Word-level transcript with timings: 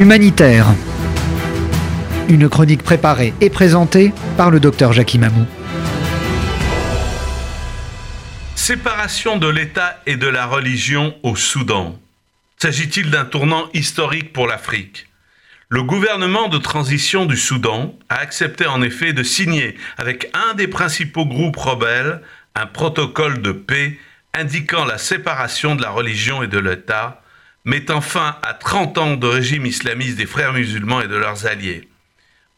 Humanitaire. 0.00 0.64
Une 2.30 2.48
chronique 2.48 2.82
préparée 2.82 3.34
et 3.42 3.50
présentée 3.50 4.14
par 4.38 4.50
le 4.50 4.58
docteur 4.58 4.94
Jackie 4.94 5.18
Mamou. 5.18 5.44
Séparation 8.54 9.36
de 9.36 9.46
l'État 9.46 10.00
et 10.06 10.16
de 10.16 10.26
la 10.26 10.46
religion 10.46 11.14
au 11.22 11.36
Soudan. 11.36 11.98
S'agit-il 12.56 13.10
d'un 13.10 13.26
tournant 13.26 13.68
historique 13.74 14.32
pour 14.32 14.46
l'Afrique? 14.46 15.06
Le 15.68 15.82
gouvernement 15.82 16.48
de 16.48 16.56
transition 16.56 17.26
du 17.26 17.36
Soudan 17.36 17.94
a 18.08 18.20
accepté 18.20 18.66
en 18.66 18.80
effet 18.80 19.12
de 19.12 19.22
signer 19.22 19.76
avec 19.98 20.30
un 20.32 20.54
des 20.54 20.66
principaux 20.66 21.26
groupes 21.26 21.58
rebelles 21.58 22.22
un 22.54 22.64
protocole 22.64 23.42
de 23.42 23.52
paix 23.52 23.98
indiquant 24.32 24.86
la 24.86 24.96
séparation 24.96 25.74
de 25.74 25.82
la 25.82 25.90
religion 25.90 26.42
et 26.42 26.48
de 26.48 26.58
l'État, 26.58 27.20
mettant 27.64 28.00
fin 28.00 28.36
à 28.42 28.54
30 28.54 28.98
ans 28.98 29.16
de 29.16 29.26
régime 29.26 29.66
islamiste 29.66 30.16
des 30.16 30.26
frères 30.26 30.52
musulmans 30.52 31.00
et 31.00 31.08
de 31.08 31.16
leurs 31.16 31.46
alliés. 31.46 31.88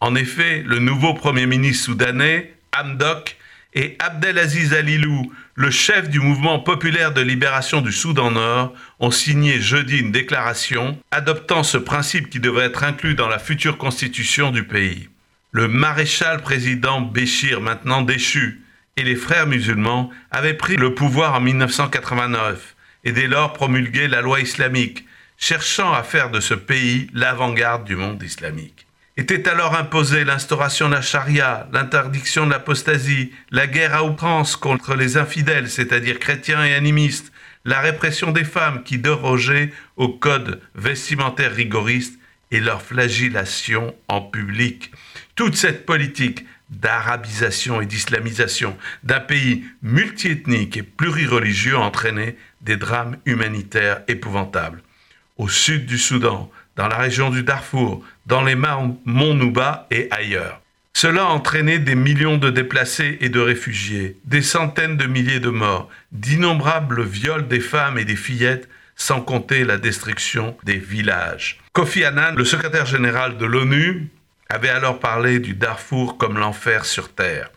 En 0.00 0.14
effet, 0.14 0.62
le 0.66 0.78
nouveau 0.78 1.14
Premier 1.14 1.46
ministre 1.46 1.86
soudanais, 1.86 2.54
Hamdok, 2.76 3.36
et 3.74 3.96
Abdelaziz 3.98 4.74
Alilou, 4.74 5.32
le 5.54 5.70
chef 5.70 6.08
du 6.10 6.20
mouvement 6.20 6.58
populaire 6.58 7.12
de 7.12 7.22
libération 7.22 7.80
du 7.80 7.92
Soudan 7.92 8.30
Nord, 8.30 8.74
ont 9.00 9.10
signé 9.10 9.60
jeudi 9.60 9.98
une 9.98 10.12
déclaration 10.12 10.98
adoptant 11.10 11.62
ce 11.62 11.78
principe 11.78 12.28
qui 12.28 12.40
devrait 12.40 12.66
être 12.66 12.84
inclus 12.84 13.14
dans 13.14 13.28
la 13.28 13.38
future 13.38 13.78
constitution 13.78 14.50
du 14.50 14.64
pays. 14.64 15.08
Le 15.52 15.68
maréchal 15.68 16.42
président 16.42 17.00
Béchir, 17.00 17.60
maintenant 17.60 18.02
déchu, 18.02 18.62
et 18.96 19.04
les 19.04 19.16
frères 19.16 19.46
musulmans 19.46 20.10
avaient 20.30 20.54
pris 20.54 20.76
le 20.76 20.94
pouvoir 20.94 21.34
en 21.34 21.40
1989 21.40 22.71
et 23.04 23.12
dès 23.12 23.26
lors 23.26 23.52
promulgué 23.52 24.08
la 24.08 24.20
loi 24.20 24.40
islamique, 24.40 25.06
cherchant 25.36 25.92
à 25.92 26.02
faire 26.02 26.30
de 26.30 26.40
ce 26.40 26.54
pays 26.54 27.08
l'avant-garde 27.12 27.84
du 27.84 27.96
monde 27.96 28.22
islamique. 28.22 28.86
Était 29.16 29.48
alors 29.48 29.74
imposée 29.74 30.24
l'instauration 30.24 30.88
de 30.88 30.94
la 30.94 31.02
charia, 31.02 31.68
l'interdiction 31.72 32.46
de 32.46 32.50
l'apostasie, 32.50 33.32
la 33.50 33.66
guerre 33.66 33.94
à 33.94 34.04
outrance 34.04 34.56
contre 34.56 34.94
les 34.94 35.18
infidèles, 35.18 35.68
c'est-à-dire 35.68 36.18
chrétiens 36.18 36.64
et 36.64 36.74
animistes, 36.74 37.32
la 37.64 37.80
répression 37.80 38.32
des 38.32 38.44
femmes 38.44 38.82
qui 38.82 38.98
dérogeaient 38.98 39.70
au 39.96 40.08
code 40.08 40.60
vestimentaire 40.74 41.54
rigoriste 41.54 42.18
et 42.52 42.60
leur 42.60 42.82
flagellation 42.82 43.94
en 44.06 44.20
public. 44.20 44.92
Toute 45.34 45.56
cette 45.56 45.84
politique 45.84 46.44
d'arabisation 46.70 47.80
et 47.80 47.86
d'islamisation 47.86 48.76
d'un 49.02 49.20
pays 49.20 49.64
multiethnique 49.82 50.76
et 50.76 50.82
plurireligieux 50.82 51.76
entraîné 51.76 52.36
des 52.60 52.76
drames 52.76 53.16
humanitaires 53.26 54.02
épouvantables. 54.08 54.82
Au 55.36 55.48
sud 55.48 55.86
du 55.86 55.98
Soudan, 55.98 56.50
dans 56.76 56.88
la 56.88 56.96
région 56.96 57.30
du 57.30 57.42
Darfour, 57.42 58.04
dans 58.26 58.42
les 58.42 58.54
monts 58.54 58.98
Nouba 59.04 59.86
et 59.90 60.08
ailleurs. 60.10 60.60
Cela 60.94 61.22
a 61.24 61.28
entraîné 61.28 61.78
des 61.78 61.94
millions 61.94 62.36
de 62.36 62.50
déplacés 62.50 63.18
et 63.20 63.28
de 63.28 63.40
réfugiés, 63.40 64.16
des 64.24 64.42
centaines 64.42 64.96
de 64.96 65.06
milliers 65.06 65.40
de 65.40 65.48
morts, 65.48 65.88
d'innombrables 66.12 67.02
viols 67.02 67.48
des 67.48 67.60
femmes 67.60 67.98
et 67.98 68.04
des 68.04 68.16
fillettes, 68.16 68.68
sans 69.02 69.20
compter 69.20 69.64
la 69.64 69.78
destruction 69.78 70.56
des 70.62 70.78
villages. 70.78 71.58
Kofi 71.72 72.04
Annan, 72.04 72.36
le 72.36 72.44
secrétaire 72.44 72.86
général 72.86 73.36
de 73.36 73.44
l'ONU, 73.44 74.08
avait 74.48 74.68
alors 74.68 75.00
parlé 75.00 75.40
du 75.40 75.54
Darfour 75.54 76.18
comme 76.18 76.38
l'enfer 76.38 76.84
sur 76.84 77.12
terre. 77.12 77.50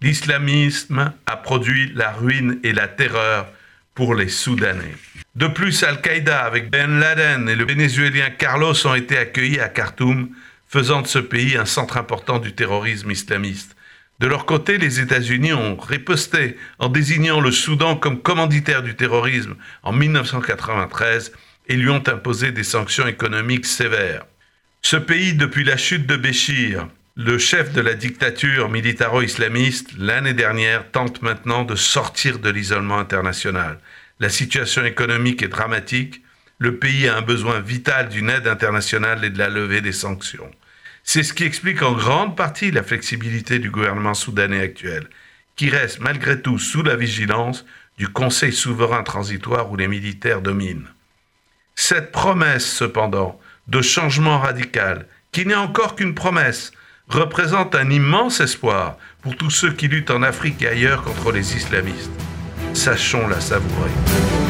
L'islamisme 0.00 1.12
a 1.26 1.36
produit 1.36 1.92
la 1.94 2.12
ruine 2.12 2.58
et 2.62 2.72
la 2.72 2.88
terreur 2.88 3.48
pour 3.94 4.14
les 4.14 4.28
Soudanais. 4.28 4.94
De 5.34 5.46
plus, 5.48 5.82
Al-Qaïda 5.82 6.42
avec 6.42 6.70
Ben 6.70 6.98
Laden 6.98 7.50
et 7.50 7.54
le 7.56 7.66
Vénézuélien 7.66 8.30
Carlos 8.30 8.86
ont 8.86 8.94
été 8.94 9.18
accueillis 9.18 9.60
à 9.60 9.68
Khartoum, 9.68 10.30
faisant 10.68 11.02
de 11.02 11.06
ce 11.06 11.18
pays 11.18 11.58
un 11.58 11.66
centre 11.66 11.98
important 11.98 12.38
du 12.38 12.54
terrorisme 12.54 13.10
islamiste. 13.10 13.76
De 14.18 14.26
leur 14.26 14.46
côté, 14.46 14.78
les 14.78 14.98
États-Unis 14.98 15.52
ont 15.52 15.76
riposté 15.76 16.56
en 16.80 16.88
désignant 16.88 17.40
le 17.40 17.52
Soudan 17.52 17.94
comme 17.94 18.20
commanditaire 18.20 18.82
du 18.82 18.96
terrorisme 18.96 19.54
en 19.84 19.92
1993 19.92 21.32
et 21.68 21.76
lui 21.76 21.88
ont 21.88 22.02
imposé 22.08 22.50
des 22.50 22.64
sanctions 22.64 23.06
économiques 23.06 23.66
sévères. 23.66 24.26
Ce 24.82 24.96
pays, 24.96 25.34
depuis 25.34 25.62
la 25.62 25.76
chute 25.76 26.06
de 26.06 26.16
Béchir, 26.16 26.88
le 27.16 27.38
chef 27.38 27.72
de 27.72 27.80
la 27.80 27.94
dictature 27.94 28.68
militaro-islamiste, 28.68 29.90
l'année 29.98 30.34
dernière, 30.34 30.90
tente 30.90 31.22
maintenant 31.22 31.64
de 31.64 31.74
sortir 31.74 32.38
de 32.38 32.50
l'isolement 32.50 32.98
international. 32.98 33.78
La 34.18 34.30
situation 34.30 34.84
économique 34.84 35.42
est 35.42 35.48
dramatique. 35.48 36.22
Le 36.58 36.76
pays 36.78 37.06
a 37.06 37.16
un 37.16 37.22
besoin 37.22 37.60
vital 37.60 38.08
d'une 38.08 38.30
aide 38.30 38.48
internationale 38.48 39.24
et 39.24 39.30
de 39.30 39.38
la 39.38 39.48
levée 39.48 39.80
des 39.80 39.92
sanctions. 39.92 40.50
C'est 41.10 41.22
ce 41.22 41.32
qui 41.32 41.44
explique 41.44 41.82
en 41.82 41.92
grande 41.92 42.36
partie 42.36 42.70
la 42.70 42.82
flexibilité 42.82 43.58
du 43.58 43.70
gouvernement 43.70 44.12
soudanais 44.12 44.60
actuel, 44.60 45.08
qui 45.56 45.70
reste 45.70 46.00
malgré 46.00 46.38
tout 46.42 46.58
sous 46.58 46.82
la 46.82 46.96
vigilance 46.96 47.64
du 47.96 48.08
Conseil 48.08 48.52
souverain 48.52 49.02
transitoire 49.02 49.72
où 49.72 49.76
les 49.76 49.88
militaires 49.88 50.42
dominent. 50.42 50.86
Cette 51.74 52.12
promesse, 52.12 52.70
cependant, 52.70 53.40
de 53.68 53.80
changement 53.80 54.38
radical, 54.38 55.06
qui 55.32 55.46
n'est 55.46 55.54
encore 55.54 55.96
qu'une 55.96 56.14
promesse, 56.14 56.72
représente 57.08 57.74
un 57.74 57.88
immense 57.88 58.40
espoir 58.40 58.98
pour 59.22 59.34
tous 59.34 59.48
ceux 59.48 59.72
qui 59.72 59.88
luttent 59.88 60.10
en 60.10 60.22
Afrique 60.22 60.60
et 60.60 60.68
ailleurs 60.68 61.04
contre 61.04 61.32
les 61.32 61.56
islamistes. 61.56 62.12
Sachons 62.74 63.28
la 63.28 63.40
savourer. 63.40 64.47